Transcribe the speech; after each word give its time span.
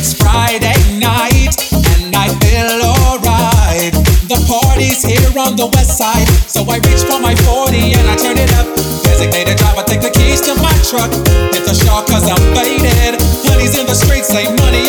It's 0.00 0.16
Friday 0.16 0.80
night 0.96 1.52
and 2.00 2.16
I 2.16 2.32
feel 2.40 2.72
alright. 2.88 3.92
The 4.32 4.40
party's 4.48 5.04
here 5.04 5.28
on 5.36 5.60
the 5.60 5.68
west 5.76 6.00
side, 6.00 6.24
so 6.48 6.64
I 6.64 6.80
reach 6.88 7.04
for 7.04 7.20
my 7.20 7.36
40 7.44 8.00
and 8.00 8.08
I 8.08 8.16
turn 8.16 8.40
it 8.40 8.48
up. 8.56 8.64
Designated 9.04 9.60
driver, 9.60 9.84
take 9.84 10.00
the 10.00 10.08
keys 10.08 10.40
to 10.48 10.56
my 10.56 10.72
truck. 10.88 11.12
It's 11.52 11.68
a 11.68 11.76
shock 11.76 12.08
cause 12.08 12.24
I'm 12.24 12.40
faded. 12.56 13.20
Honey's 13.44 13.76
in 13.76 13.84
the 13.84 13.92
streets, 13.92 14.32
say 14.32 14.48
money 14.64 14.88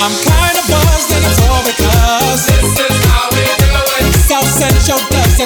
I'm 0.00 0.16
kinda 0.16 0.62
buzzed 0.64 1.12
it's 1.28 1.40
all 1.44 1.60
because 1.60 2.46
this 2.48 2.72
is 2.88 2.96
how 3.04 3.28
we 3.36 3.44
do 3.60 3.68
it. 4.00 4.08
South 4.24 4.48
Central 4.48 4.96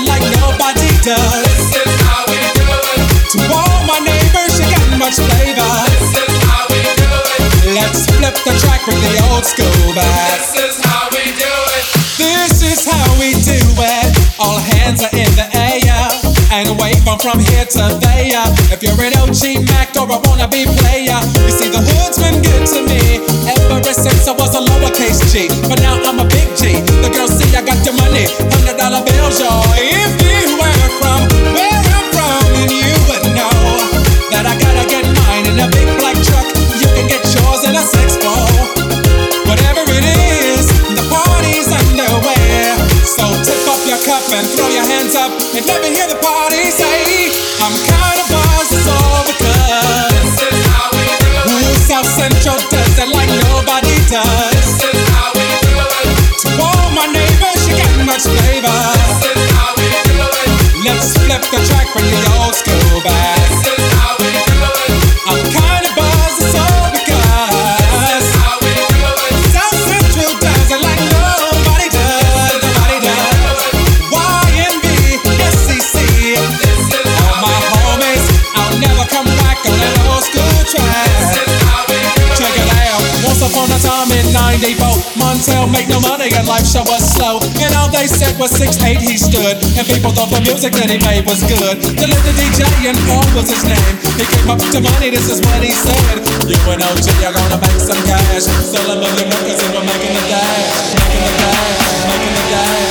like 0.07 0.23
nobody 0.39 0.87
does. 1.03 1.43
This 1.75 1.83
is 1.83 1.95
how 2.07 2.23
we 2.31 2.39
do 2.55 2.63
it. 2.63 3.03
To 3.35 3.39
all 3.51 3.83
my 3.83 3.99
neighbors, 3.99 4.55
you 4.63 4.71
got 4.71 4.87
much 4.95 5.19
flavor. 5.19 5.75
This 5.91 6.23
is 6.23 6.35
how 6.47 6.71
we 6.71 6.87
do 6.87 7.11
it. 7.35 7.75
Let's 7.75 8.07
flip 8.07 8.39
the 8.47 8.55
track 8.63 8.87
the 9.03 9.15
old 9.27 9.45
school. 9.45 9.91
This 10.39 10.55
is 10.55 10.79
how 10.87 11.11
we 11.11 11.35
do 11.35 11.55
it. 11.75 11.85
This 12.23 12.63
is 12.63 12.87
how 12.87 13.11
we 13.19 13.35
do 13.43 13.59
it. 13.59 14.39
All 14.39 14.59
hands 14.59 15.03
are 15.03 15.11
in 15.19 15.35
the 15.35 15.51
air 15.51 15.84
and 16.55 16.71
away 16.71 16.95
from 17.03 17.19
from 17.19 17.39
here 17.51 17.67
to 17.67 17.83
there. 17.99 18.47
If 18.71 18.79
you're 18.79 18.95
an 19.03 19.11
OG 19.19 19.67
Mac 19.67 19.91
or 19.99 20.07
a 20.07 20.19
wannabe 20.23 20.71
player, 20.79 21.19
you 21.43 21.51
see 21.51 21.67
the 21.67 21.83
hood's 21.83 22.19
been 22.23 22.39
good 22.47 22.63
to 22.71 22.81
me 22.87 23.19
ever 23.51 23.83
since 23.83 24.29
I 24.31 24.33
was 24.39 24.55
a 24.55 24.63
lowercase 24.63 25.19
G. 25.35 25.51
But 25.67 25.83
now 25.83 25.99
I'm 25.99 26.23
a 26.23 26.27
big 26.31 26.47
G. 26.55 26.79
The 27.03 27.11
girls 27.11 27.35
see 27.35 27.51
I 27.59 27.63
got 27.67 27.83
the 27.83 27.91
money, 27.99 28.31
hundred 28.55 28.79
dollar 28.79 29.03
bills, 29.03 29.43
y'all. 29.43 29.67
If 29.75 30.15
you 30.23 30.55
were 30.55 30.89
from 31.03 31.27
where 31.59 31.83
I'm 31.91 32.07
from, 32.15 32.47
and 32.63 32.71
you 32.71 33.04
and 44.35 44.49
throw 44.51 44.67
your 44.67 44.83
hands 44.83 45.15
up 45.15 45.31
and 45.55 45.65
let 45.67 45.79
me 45.83 45.95
hear 45.95 46.09
the 46.11 46.19
party 46.19 46.67
say, 46.71 47.31
I'm 47.63 47.71
kind 47.87 48.19
of 48.19 48.27
buzzed, 48.27 48.75
it's 48.75 48.89
all 48.91 49.23
because 49.31 50.35
this 50.43 50.59
is 50.59 50.67
how 50.75 50.91
we 50.91 51.07
do 51.07 51.31
it. 51.31 51.55
Ooh, 51.55 51.75
South 51.79 52.09
Central 52.19 52.59
does 52.67 52.91
that 52.99 53.15
like 53.15 53.31
nobody 53.47 53.95
does. 54.11 54.83
This 54.83 54.91
is 54.91 55.07
how 55.15 55.31
we 55.39 55.47
do 55.71 55.79
it. 55.79 56.19
To 56.43 56.49
all 56.59 56.91
my 56.99 57.07
neighbors, 57.15 57.63
you 57.71 57.79
got 57.79 57.95
much 58.03 58.27
flavor. 58.27 58.75
This 59.23 59.39
is 59.39 59.43
how 59.55 59.71
we 59.79 59.87
do 60.03 60.19
it. 60.19 60.51
Let's 60.83 61.15
flip 61.15 61.43
the 61.55 61.61
track 61.71 61.95
when 61.95 62.03
the 62.11 62.19
old 62.35 62.55
school 62.59 63.07
back. 63.07 63.74
make 85.75 85.91
no 85.91 85.99
money 86.01 86.31
and 86.31 86.47
life 86.47 86.65
sure 86.65 86.87
was 86.87 87.03
slow. 87.03 87.43
And 87.59 87.75
all 87.75 87.91
they 87.91 88.07
said 88.07 88.39
was 88.39 88.55
six 88.55 88.79
eight 88.87 89.03
he 89.03 89.19
stood. 89.19 89.59
And 89.75 89.85
people 89.85 90.15
thought 90.15 90.31
the 90.31 90.41
music 90.47 90.73
that 90.79 90.87
he 90.87 91.03
made 91.03 91.27
was 91.27 91.43
good. 91.43 91.83
The 91.83 92.07
little 92.07 92.35
DJ 92.39 92.63
and 92.87 92.99
Paul 93.11 93.27
was 93.35 93.51
his 93.51 93.67
name. 93.67 93.95
He 94.15 94.25
came 94.25 94.49
up 94.49 94.63
to 94.63 94.79
money, 94.79 95.11
this 95.11 95.27
is 95.27 95.43
what 95.43 95.61
he 95.61 95.75
said. 95.75 96.23
You 96.47 96.57
and 96.71 96.81
OG 96.81 97.07
are 97.27 97.35
gonna 97.35 97.59
make 97.59 97.81
some 97.83 98.01
cash. 98.07 98.47
Sell 98.47 98.87
a 98.87 98.97
million 98.97 99.27
records 99.27 99.61
and 99.61 99.75
we're 99.75 99.85
making 99.85 100.15
the 100.15 100.25
dash. 100.31 100.95
Making 100.95 101.23
the 101.27 101.35
dash. 101.43 101.83
Making 102.07 102.35
the 102.39 102.45
dash. 102.55 102.84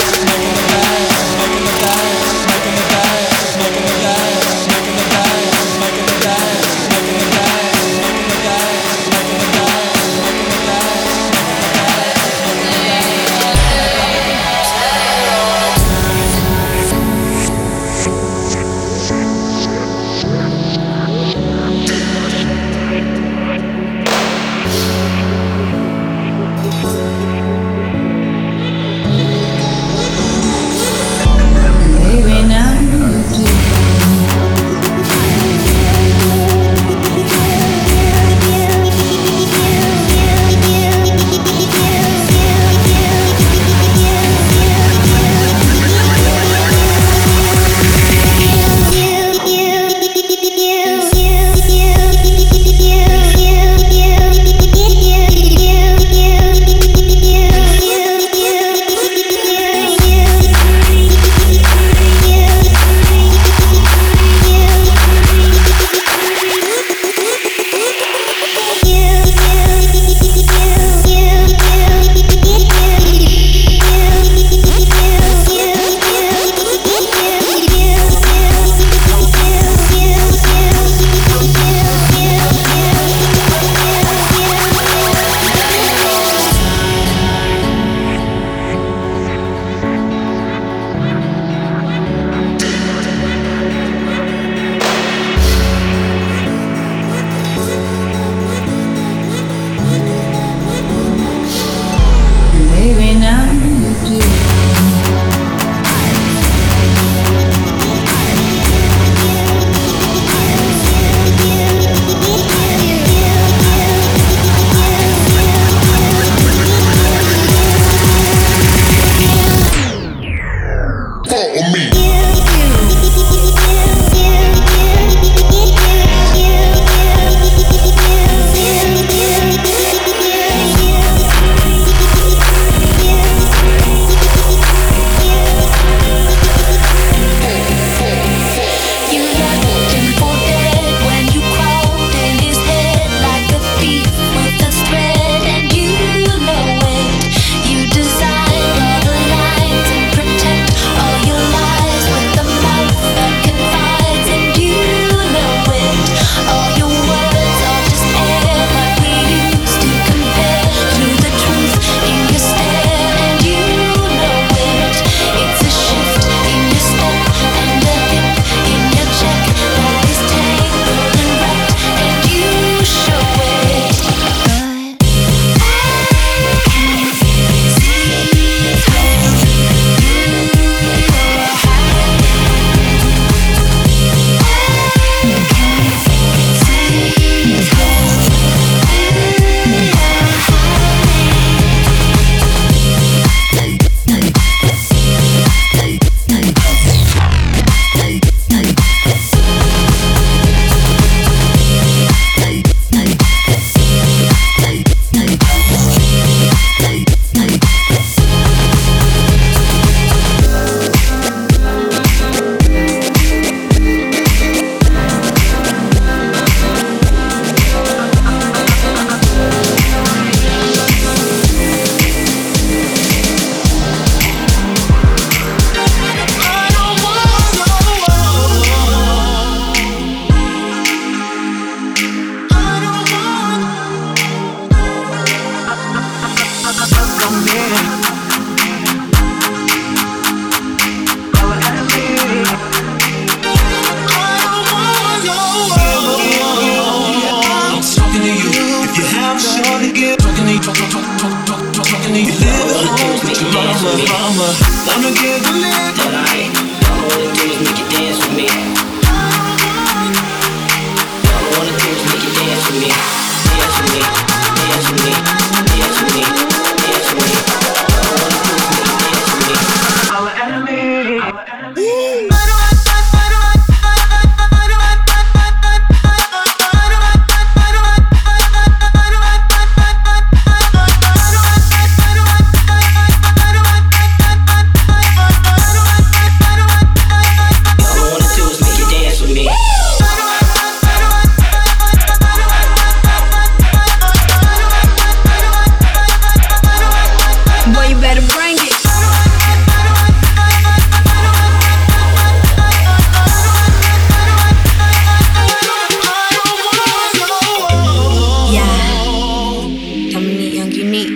you 310.76 310.90
need. 310.90 311.08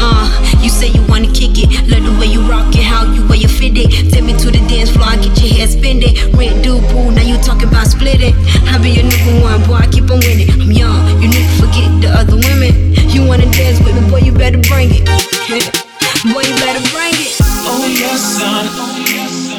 uh, 0.00 0.26
you 0.62 0.68
say 0.68 0.86
you 0.88 1.02
wanna 1.08 1.26
kick 1.32 1.58
it, 1.58 1.66
love 1.90 2.04
the 2.04 2.16
way 2.20 2.26
you 2.26 2.40
rock 2.42 2.72
it, 2.74 2.84
how 2.84 3.04
you 3.12 3.26
wear 3.26 3.38
your 3.38 3.48
fit 3.48 3.74
it. 3.74 3.90
Take 4.12 4.24
me 4.24 4.32
to 4.38 4.50
the 4.50 4.62
dance 4.70 4.90
floor, 4.90 5.10
get 5.18 5.34
your 5.42 5.54
hair 5.54 5.66
spin 5.66 6.02
it. 6.02 6.22
Red 6.38 6.62
do 6.62 6.78
boo, 6.92 7.10
now 7.10 7.22
you 7.22 7.36
talking 7.38 7.68
about 7.68 7.86
split 7.88 8.20
it. 8.20 8.34
I 8.70 8.78
be 8.78 8.90
your 8.90 9.10
number 9.10 9.42
one, 9.42 9.62
boy, 9.66 9.82
I 9.82 9.86
keep 9.90 10.10
on 10.10 10.20
winning. 10.22 10.50
I'm 10.54 10.70
young, 10.70 11.10
you 11.20 11.28
need 11.28 11.46
to 11.50 11.54
forget 11.58 11.90
the 11.98 12.14
other 12.14 12.36
women. 12.36 12.94
You 13.10 13.26
wanna 13.26 13.50
dance 13.50 13.82
with 13.82 13.98
me, 13.98 14.06
boy, 14.10 14.22
you 14.22 14.32
better 14.32 14.62
bring 14.70 14.90
it. 14.92 15.02
boy, 16.30 16.46
you 16.46 16.54
better 16.62 16.84
bring 16.94 17.16
it. 17.18 17.34
Oh 17.66 17.82
yes, 17.90 18.22
son. 18.38 18.70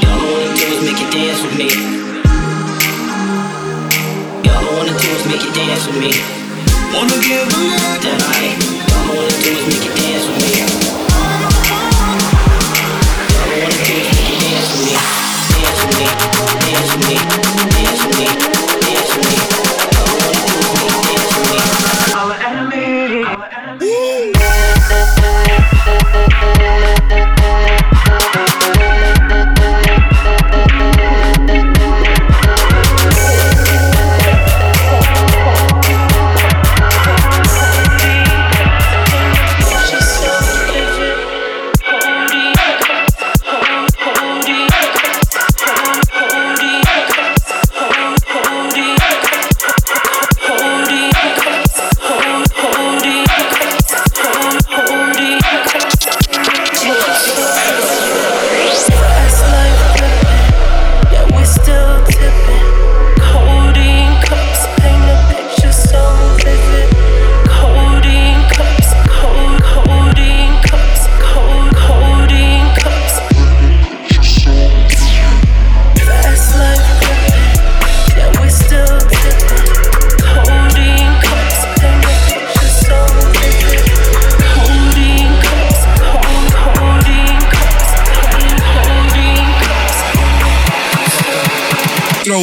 All 0.08 0.39
you 0.39 0.56
do 0.56 0.65
is 0.72 0.80
make 0.88 1.00
you 1.04 1.10
dance 1.12 1.44
with 1.44 1.58
me 1.60 2.01
is 5.10 5.26
make 5.26 5.44
you 5.44 5.52
dance 5.54 5.88
with 5.88 5.98
me. 5.98 6.12
Wanna 6.94 7.18
give 7.22 7.48
little. 7.48 7.98
That 8.04 8.22
I 8.22 8.56
all 8.94 9.10
I 9.10 9.16
wanna 9.16 9.38
do 9.42 9.52
is 9.52 9.66
make 9.68 9.86
you 9.86 9.94
dance 9.96 10.26
with 10.28 10.38
me. 10.44 10.52
All 13.32 13.50
I 13.50 13.58
wanna 13.62 13.80
do 13.86 13.94
is 13.94 14.08
make 14.14 14.30
you 14.30 14.38
dance 14.42 14.68
with 14.72 14.84
me. 14.86 14.94
Dance 15.58 15.82
with 15.86 15.98
me. 15.98 16.06
Dance 16.72 16.92
with 16.96 17.46
me. 17.46 17.51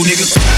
Niggas. 0.04 0.57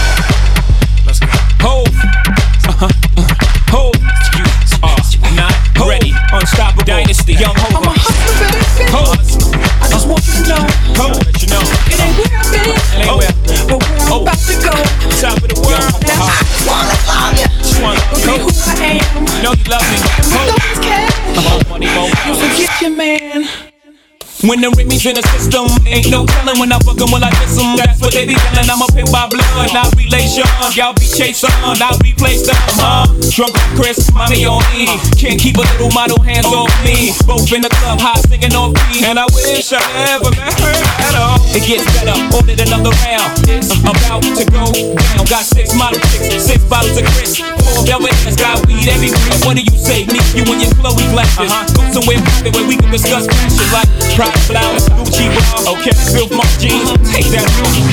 When 24.61 24.77
the 24.77 24.77
Remy's 24.77 25.07
in 25.09 25.17
the 25.17 25.25
system, 25.33 25.73
ain't 25.89 26.13
no 26.13 26.29
telling 26.29 26.61
when 26.61 26.69
I 26.69 26.77
fuck 26.85 27.01
'em, 27.01 27.09
will 27.09 27.25
I 27.25 27.33
diss 27.41 27.57
'em. 27.57 27.81
That's 27.81 27.97
what 27.97 28.13
they 28.13 28.29
be 28.29 28.37
yelling. 28.37 28.69
I'm 28.69 28.85
a 28.85 28.89
pimp 28.93 29.09
by 29.09 29.25
blood, 29.25 29.73
not 29.73 29.89
relation. 29.97 30.45
Y'all 30.77 30.93
be 30.93 31.09
chasing, 31.09 31.49
I 31.65 31.97
replace 32.05 32.45
them, 32.45 32.61
huh? 32.77 33.09
Drunk 33.33 33.57
on 33.57 33.71
Chris, 33.73 34.13
mommy 34.13 34.45
on 34.45 34.61
me. 34.77 34.85
Can't 35.17 35.41
keep 35.41 35.57
a 35.57 35.65
little 35.65 35.89
model 35.97 36.21
hands 36.21 36.45
off 36.45 36.69
me. 36.85 37.09
Both 37.25 37.49
in 37.57 37.65
the 37.65 37.73
club, 37.73 38.05
hot 38.05 38.21
singing 38.29 38.53
off 38.53 38.77
beat. 38.93 39.09
And 39.09 39.17
I 39.17 39.25
wish 39.33 39.73
I 39.73 39.81
never 39.97 40.29
met 40.37 40.53
her 40.61 40.77
at 41.09 41.15
all. 41.17 41.41
It 41.57 41.65
gets 41.65 41.89
better, 41.97 42.13
ordered 42.37 42.61
another 42.61 42.93
round. 43.09 43.33
It's 43.49 43.73
about 43.73 44.21
to 44.21 44.45
go 44.45 44.69
down. 44.77 45.25
Got 45.25 45.49
six 45.49 45.73
model 45.73 46.05
chicks, 46.13 46.45
six 46.45 46.61
bottles 46.69 47.01
of 47.01 47.09
Chris. 47.17 47.41
Four 47.41 47.81
velvet 47.89 48.13
ass, 48.29 48.37
got 48.37 48.61
weed 48.69 48.85
everywhere. 48.93 49.41
What 49.41 49.57
do 49.57 49.65
you 49.65 49.79
say? 49.81 50.05
Me, 50.13 50.21
you 50.37 50.45
and 50.53 50.61
your 50.61 50.69
Chloe 50.77 51.09
glasses. 51.17 51.49
Uh-huh. 51.49 51.65
Go 51.73 51.83
somewhere 51.97 52.21
private 52.21 52.53
where 52.53 52.69
we 52.69 52.77
can 52.77 52.91
discuss 52.93 53.25
fashion 53.25 53.65
like 53.73 53.89
private 54.13 54.50
flowers, 54.51 54.89
Gucci. 54.91 55.27
Okay, 55.71 55.95
Filth 56.13 56.33
my 56.33 56.45
jeans, 56.59 56.91
take 57.07 57.31
that. 57.31 57.47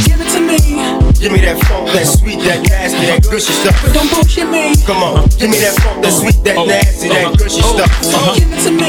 Give 0.06 0.20
it 0.20 0.30
to 0.34 0.42
me, 0.42 0.58
Give 1.18 1.34
me 1.34 1.42
that 1.42 1.58
funk, 1.66 1.90
that 1.98 2.06
sweet, 2.06 2.46
that 2.46 2.62
nasty, 2.70 3.10
that 3.10 3.26
gushy 3.26 3.50
stuff. 3.50 3.74
but 3.82 3.90
don't 3.90 4.06
bullshit 4.14 4.46
me. 4.54 4.78
Come 4.86 5.02
on, 5.02 5.26
give 5.42 5.50
me 5.50 5.58
that 5.66 5.74
funk, 5.82 6.06
that 6.06 6.14
sweet, 6.14 6.38
that 6.46 6.62
oh, 6.62 6.70
nasty, 6.70 7.10
that 7.10 7.26
oh. 7.26 7.34
gushy 7.34 7.66
stuff. 7.66 7.90
Uh-huh. 8.06 8.38
Give 8.38 8.46
it 8.54 8.62
to 8.62 8.72
me, 8.72 8.86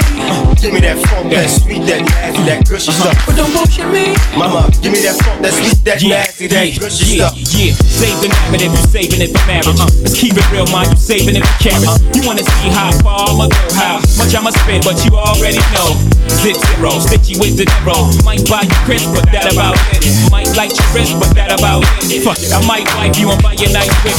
Give 0.60 0.72
me 0.76 0.84
that 0.84 1.00
funk, 1.08 1.32
that 1.32 1.48
sweet, 1.48 1.88
that 1.88 2.04
nasty, 2.04 2.44
that 2.44 2.68
gushy 2.68 2.92
uh-huh. 2.92 3.16
stuff. 3.16 3.16
but 3.24 3.32
don't 3.32 3.48
bullshit 3.56 3.88
me. 3.88 4.12
Mama, 4.36 4.68
give 4.84 4.92
me 4.92 5.00
that 5.08 5.16
funk, 5.24 5.40
that 5.40 5.56
sweet, 5.56 5.80
that 5.88 6.04
nasty, 6.04 6.52
that 6.52 6.68
yeah, 6.68 6.76
gushy 6.76 7.16
yeah, 7.16 7.32
stuff. 7.32 7.40
yeah. 7.56 7.72
Save 7.80 8.20
the 8.20 8.28
name 8.28 8.36
uh-huh. 8.36 8.60
if 8.60 8.72
you 8.76 8.84
saving 8.92 9.20
it 9.24 9.30
for 9.32 9.44
marriage. 9.48 9.80
Let's 10.04 10.12
keep 10.12 10.36
it 10.36 10.44
real, 10.52 10.68
mind 10.68 10.92
you 10.92 11.00
saving 11.00 11.32
it 11.32 11.48
for 11.48 11.56
carrots. 11.64 11.96
You 12.12 12.28
wanna 12.28 12.44
see 12.44 12.68
how 12.68 12.92
far 13.00 13.24
I'ma 13.24 13.48
go, 13.48 13.62
how 13.72 14.04
much 14.20 14.36
I'ma 14.36 14.52
spend, 14.52 14.84
but 14.84 15.00
you 15.00 15.16
already 15.16 15.64
know. 15.72 15.96
Zip 16.44 16.60
zero, 16.76 16.92
stitchy 17.00 17.40
with 17.40 17.56
the 17.56 17.64
zero. 17.64 18.12
Might 18.20 18.44
buy 18.44 18.68
you 18.68 18.76
Chris, 18.84 19.08
but 19.08 19.24
that 19.32 19.48
about 19.48 19.80
it. 19.96 20.04
Might 20.28 20.47
like 20.56 20.72
your 20.72 20.88
wrist, 20.94 21.18
but 21.18 21.34
that 21.34 21.52
about 21.52 21.84
it. 22.06 22.22
Fuck 22.22 22.40
it, 22.40 22.52
I 22.52 22.60
might 22.64 22.86
wipe 22.96 23.16
you 23.18 23.28
and 23.32 23.40
buy 23.42 23.58
you 23.58 23.68
nice 23.74 23.90
whip. 24.04 24.14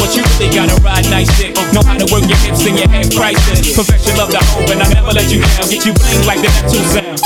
But 0.00 0.10
you 0.16 0.22
really 0.38 0.50
gotta 0.54 0.74
ride 0.82 1.06
nice 1.10 1.30
dick. 1.36 1.54
Know 1.74 1.84
how 1.84 1.98
to 1.98 2.06
work 2.08 2.24
your 2.26 2.38
hips 2.42 2.64
and 2.66 2.78
your 2.78 2.88
head 2.88 3.12
priceless. 3.12 3.76
Perfection 3.76 4.16
love 4.16 4.32
the 4.32 4.40
hope, 4.54 4.70
and 4.72 4.80
I 4.82 4.88
never 4.90 5.12
let 5.12 5.28
you 5.30 5.44
down. 5.44 5.68
Get 5.68 5.84
you 5.84 5.92
bling 5.94 6.24
like 6.24 6.40
the 6.40 6.50
Neptune 6.50 6.86
sound. 6.88 7.18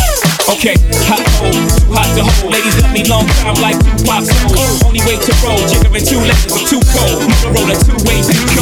Okay, 0.50 0.74
hot 1.06 1.22
hold, 1.38 1.54
too 1.54 1.94
hot 1.94 2.08
to 2.18 2.22
hold. 2.26 2.50
Ladies 2.50 2.74
love 2.82 2.92
me 2.92 3.06
long 3.06 3.26
time 3.40 3.54
like 3.62 3.78
two 3.78 3.94
pop 4.02 4.26
soul. 4.26 4.90
Only 4.90 5.00
way 5.06 5.14
to 5.14 5.32
roll, 5.46 5.60
jigger 5.70 5.94
in 5.94 6.02
two 6.02 6.18
lanes, 6.18 6.50
I'm 6.50 6.66
too 6.66 6.82
cold. 6.92 7.22
Motorola 7.22 7.78
two 7.78 7.94
ways, 8.10 8.26
come 8.50 8.61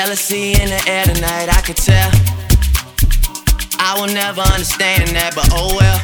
jealousy 0.00 0.52
in 0.52 0.70
the 0.72 0.82
air 0.88 1.04
tonight, 1.04 1.52
I 1.52 1.60
could 1.60 1.76
tell. 1.76 2.08
I 3.76 4.00
will 4.00 4.08
never 4.08 4.40
understand 4.40 5.12
that, 5.12 5.36
but 5.36 5.44
oh 5.52 5.76
well. 5.76 6.00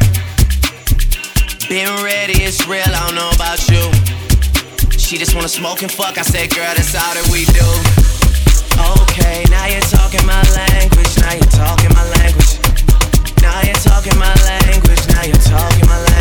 Ready, 2.05 2.45
it's 2.45 2.69
real, 2.69 2.85
I 2.85 3.01
don't 3.09 3.17
know 3.17 3.33
about 3.33 3.57
you. 3.73 3.81
She 5.01 5.17
just 5.17 5.35
wanna 5.35 5.49
smoke 5.49 5.81
and 5.81 5.91
fuck, 5.91 6.19
I 6.19 6.29
said, 6.29 6.53
girl, 6.53 6.69
that's 6.77 6.93
all 6.93 7.17
that 7.17 7.25
we 7.33 7.49
do. 7.57 7.65
Okay, 9.09 9.49
now 9.49 9.65
you're 9.65 9.89
talking 9.89 10.21
my 10.29 10.45
language, 10.53 11.17
now 11.25 11.33
you're 11.33 11.57
talking 11.57 11.89
my 11.97 12.05
language. 12.21 12.53
Now 13.41 13.65
you're 13.65 13.81
talking 13.81 14.19
my 14.21 14.37
language, 14.45 15.09
now 15.17 15.25
you're 15.25 15.41
talking 15.41 15.89
my 15.89 15.97
language. 15.97 16.16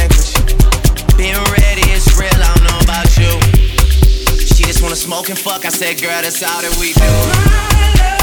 wanna 4.95 5.01
smoke 5.01 5.29
and 5.29 5.38
fuck. 5.38 5.65
I 5.65 5.69
said, 5.69 6.01
girl, 6.01 6.21
that's 6.21 6.41
all 6.41 6.62
that 6.62 6.77
we 6.79 6.93
do. 6.93 8.14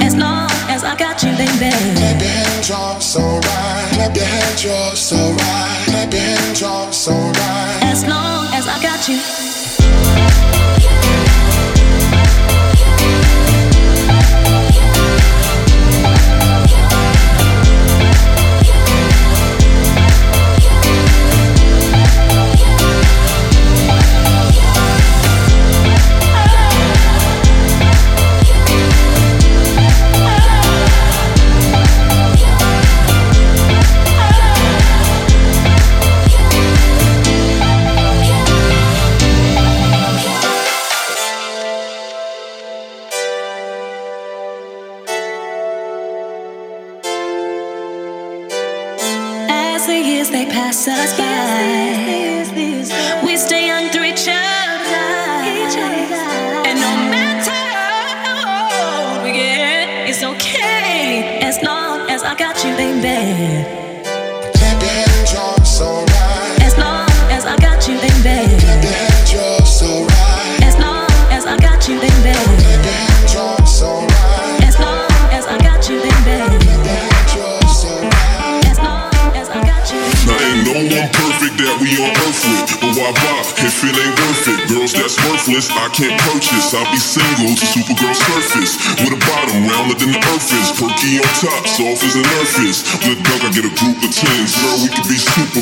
As 0.00 0.16
long 0.16 0.50
as 0.68 0.82
I 0.82 0.96
got 0.96 1.22
you, 1.22 1.30
baby. 1.36 1.70
Clap 1.94 2.20
your 2.20 2.34
hands. 2.34 2.66
Clap 3.94 4.16
your 4.16 4.24
hands. 4.24 5.08
Clap 5.86 6.12
your 6.12 6.20
hands, 6.20 6.96
so 6.96 7.12
right. 7.14 7.80
As 7.84 8.04
long 8.04 8.46
as 8.52 8.66
I 8.66 8.82
got 8.82 9.08
you. 9.08 9.53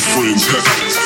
friends. 0.02 1.01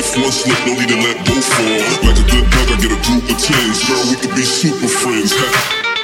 life 0.00 0.16
one 0.16 0.32
slip, 0.32 0.58
no 0.66 0.74
need 0.74 0.88
to 0.88 0.96
let 0.96 1.16
both 1.26 1.44
fall. 1.44 2.08
Like 2.08 2.18
a 2.18 2.26
good 2.30 2.46
duck, 2.50 2.68
I 2.70 2.76
get 2.80 2.92
a 2.92 3.00
group 3.04 3.24
of 3.28 3.38
tens. 3.38 3.84
Girl, 3.86 4.02
we 4.08 4.16
could 4.16 4.34
be 4.34 4.42
super 4.42 4.88
friends. 4.88 5.99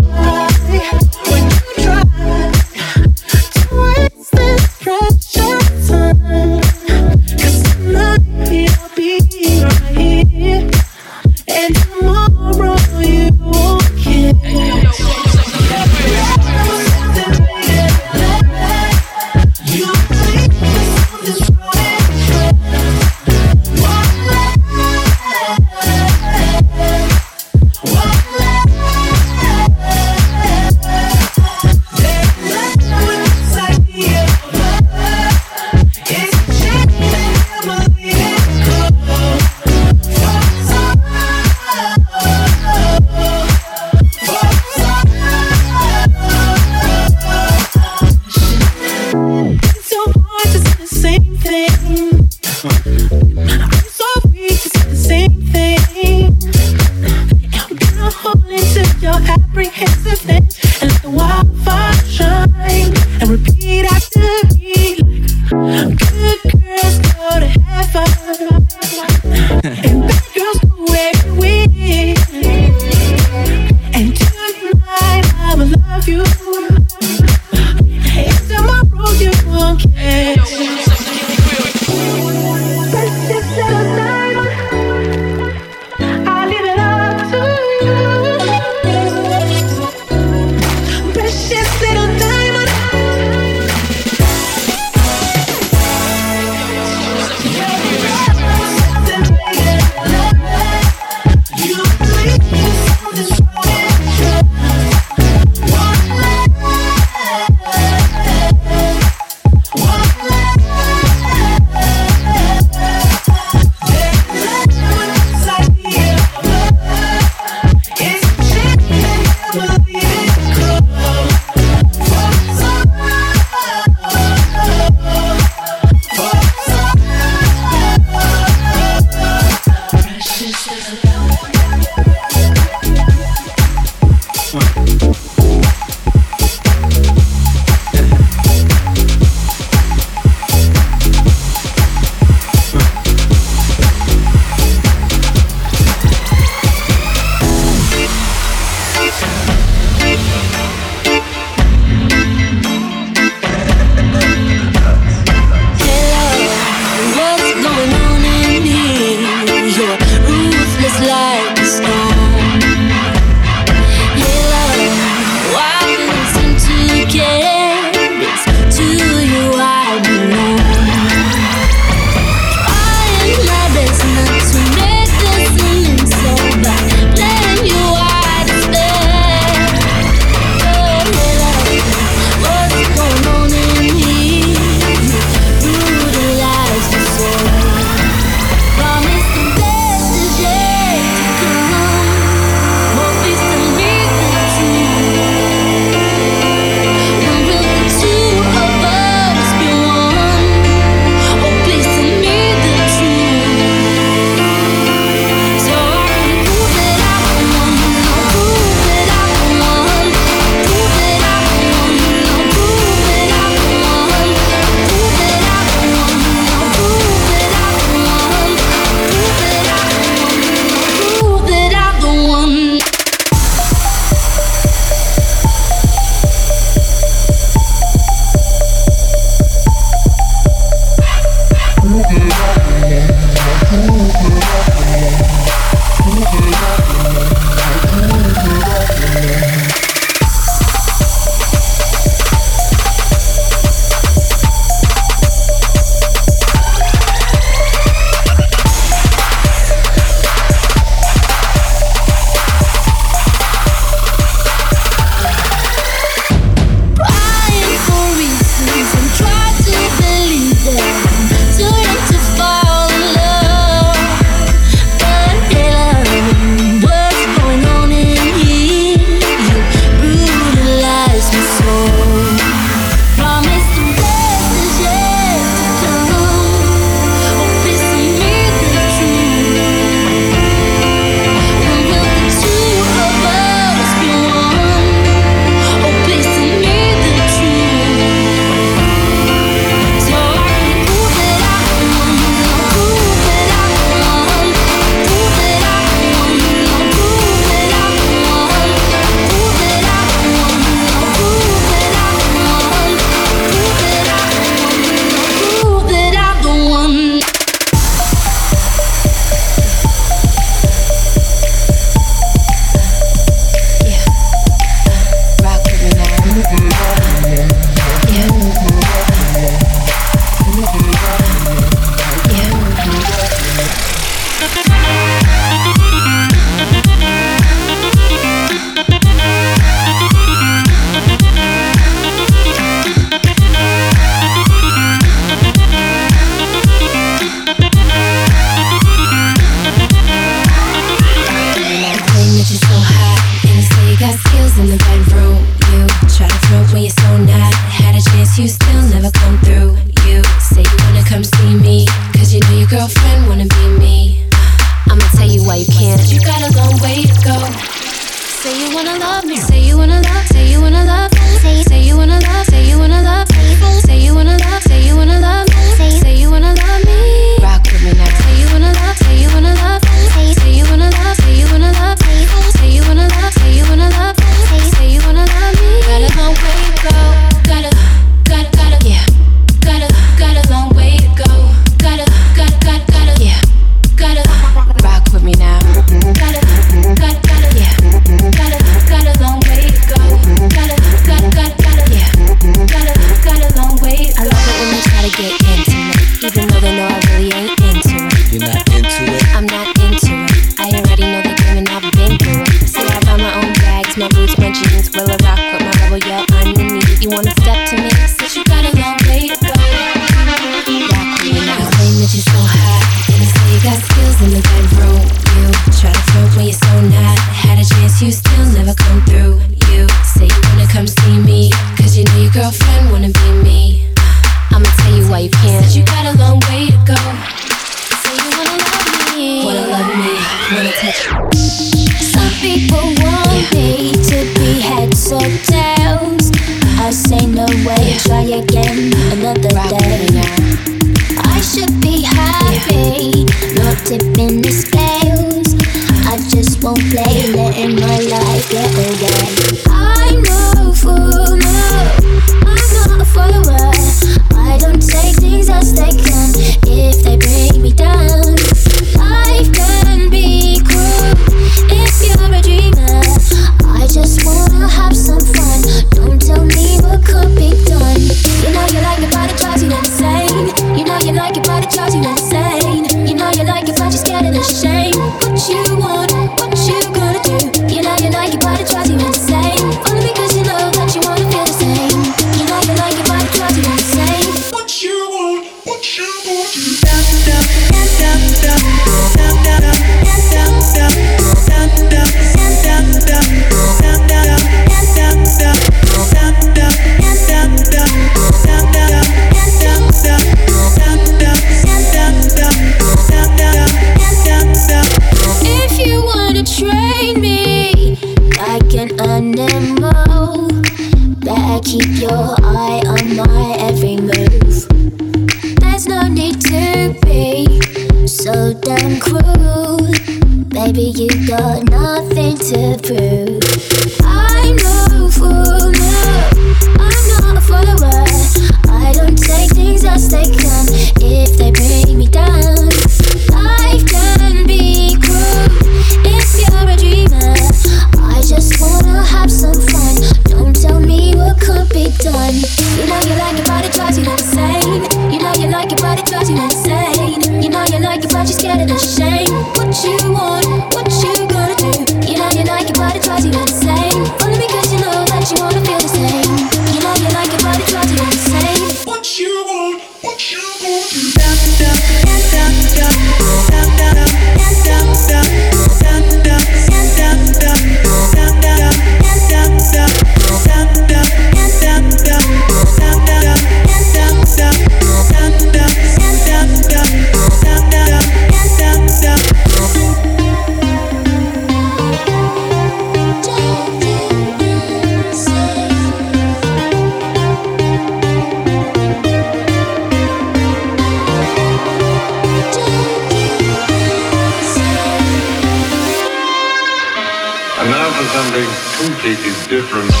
Completely 599.15 599.57
different. 599.57 600.00